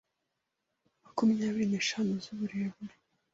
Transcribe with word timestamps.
makumyabiri 1.03 1.65
neshanu 1.73 2.11
zuburebure 2.23 2.95